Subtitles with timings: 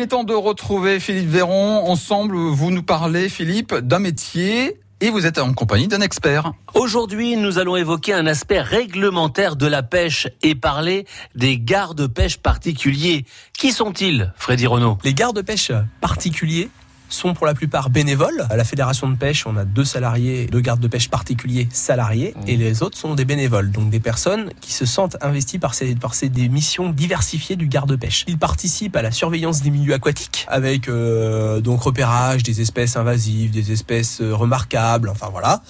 [0.00, 1.86] Il est temps de retrouver Philippe Véron.
[1.86, 6.54] Ensemble, vous nous parlez, Philippe, d'un métier et vous êtes en compagnie d'un expert.
[6.72, 13.26] Aujourd'hui, nous allons évoquer un aspect réglementaire de la pêche et parler des gardes-pêche particuliers.
[13.58, 14.96] Qui sont-ils, Freddy Renault?
[15.04, 15.70] Les gardes-pêche
[16.00, 16.70] particuliers?
[17.10, 18.46] Sont pour la plupart bénévoles.
[18.50, 22.34] À la fédération de pêche, on a deux salariés, deux gardes de pêche particuliers salariés,
[22.36, 22.48] mmh.
[22.48, 25.94] et les autres sont des bénévoles, donc des personnes qui se sentent investies par ces,
[25.94, 28.24] par ces des missions diversifiées du garde de pêche.
[28.28, 33.50] Ils participent à la surveillance des milieux aquatiques, avec euh, donc repérage des espèces invasives,
[33.50, 35.62] des espèces euh, remarquables, enfin voilà.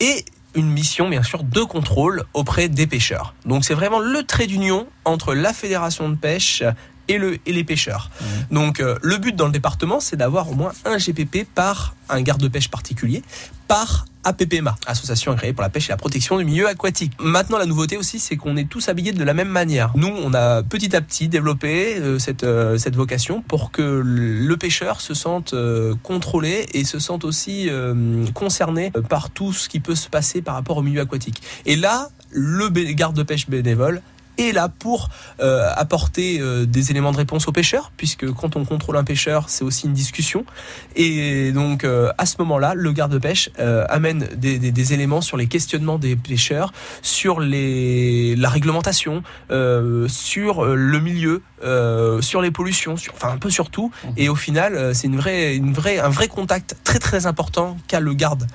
[0.00, 0.24] Et
[0.54, 3.34] une mission bien sûr de contrôle auprès des pêcheurs.
[3.44, 6.62] Donc c'est vraiment le trait d'union entre la fédération de pêche
[7.08, 8.10] et, le, et les pêcheurs.
[8.50, 12.22] Donc euh, le but dans le département, c'est d'avoir au moins un GPP par un
[12.22, 13.22] garde de pêche particulier,
[13.68, 17.12] par APPMA, Association agréée pour la pêche et la protection du milieu aquatique.
[17.20, 19.92] Maintenant, la nouveauté aussi, c'est qu'on est tous habillés de la même manière.
[19.94, 24.56] Nous, on a petit à petit développé euh, cette, euh, cette vocation pour que le
[24.56, 25.54] pêcheur se sente
[26.02, 27.68] contrôlé et se sente aussi
[28.34, 31.42] concerné par tout ce qui peut se passer par rapport au milieu aquatique.
[31.64, 34.02] Et là, le garde de pêche bénévole
[34.38, 35.08] est là pour
[35.40, 39.48] euh, apporter euh, des éléments de réponse aux pêcheurs, puisque quand on contrôle un pêcheur,
[39.48, 40.44] c'est aussi une discussion.
[40.94, 43.50] Et donc euh, à ce moment-là, le garde-pêche
[43.88, 49.22] amène des, des, des, éléments sur les questionnements des pêcheurs, sur les, la réglementation,
[50.08, 51.42] sur le milieu,
[52.20, 53.90] sur les pollutions, sur, enfin un peu sur tout.
[53.90, 54.08] Mmh.
[54.16, 58.00] Et au final, c'est une vraie, une vraie, un vrai contact très très important qu'a
[58.00, 58.46] le garde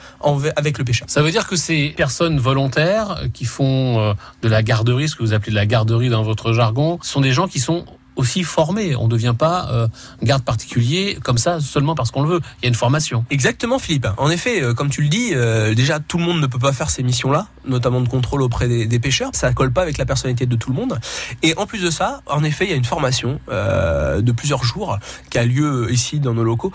[0.56, 1.10] avec le pêcheur.
[1.10, 5.34] Ça veut dire que ces personnes volontaires qui font de la garderie, ce que vous
[5.34, 7.86] appelez de la garderie dans votre jargon, sont des gens qui sont
[8.18, 8.96] aussi formés.
[8.96, 9.88] On ne devient pas euh,
[10.22, 12.42] garde particulier comme ça seulement parce qu'on le veut.
[12.60, 13.26] Il y a une formation.
[13.30, 14.08] Exactement, Philippe.
[14.18, 16.74] En effet, euh, comme tu le dis, euh, déjà tout le monde ne peut pas
[16.74, 19.32] faire ces missions-là, notamment de contrôle auprès des, pêcheurs.
[19.34, 21.00] Ça colle pas avec la personnalité de tout le monde.
[21.42, 24.98] Et en plus de ça, en effet, il y a une formation de plusieurs jours
[25.30, 26.72] qui a lieu ici dans nos locaux,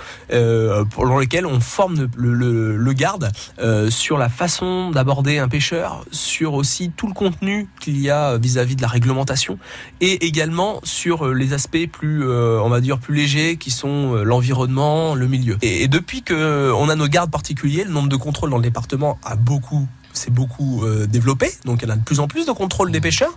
[0.90, 3.30] pour lesquels on forme le, garde
[3.90, 8.74] sur la façon d'aborder un pêcheur, sur aussi tout le contenu qu'il y a vis-à-vis
[8.74, 9.58] -vis de la réglementation,
[10.00, 14.22] et également sur les aspects plus, euh, on va dire, plus légers, qui sont euh,
[14.22, 15.56] l'environnement, le milieu.
[15.62, 18.62] Et, et depuis que on a nos gardes particuliers, le nombre de contrôles dans le
[18.62, 22.52] département a beaucoup s'est beaucoup euh, développé, donc elle a de plus en plus de
[22.52, 23.36] contrôle des pêcheurs.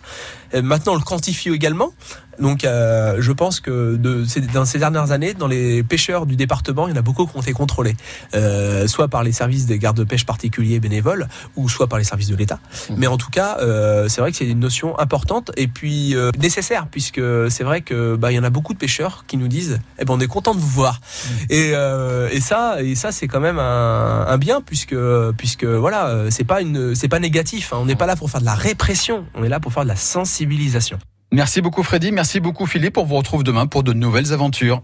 [0.54, 1.94] Et maintenant, on le quantifie également.
[2.40, 6.88] Donc, euh, je pense que de, dans ces dernières années, dans les pêcheurs du département,
[6.88, 7.96] il y en a beaucoup qui ont été contrôlés,
[8.34, 12.06] euh, soit par les services des gardes de pêche particuliers bénévoles, ou soit par les
[12.06, 12.60] services de l'État.
[12.90, 12.94] Mmh.
[12.98, 16.32] Mais en tout cas, euh, c'est vrai que c'est une notion importante et puis euh,
[16.40, 19.48] nécessaire, puisque c'est vrai que bah, il y en a beaucoup de pêcheurs qui nous
[19.48, 21.00] disent, eh ben, on est content de vous voir.
[21.00, 21.34] Mmh.
[21.50, 24.96] Et, euh, et ça, et ça, c'est quand même un, un, bien, puisque
[25.38, 27.74] puisque voilà, c'est pas une, c'est pas négatif.
[27.74, 27.78] Hein.
[27.82, 29.90] On n'est pas là pour faire de la répression, on est là pour faire de
[29.90, 31.00] la sensibilisation.
[31.32, 32.98] Merci beaucoup Freddy, merci beaucoup Philippe.
[32.98, 34.82] On vous retrouve demain pour de nouvelles aventures.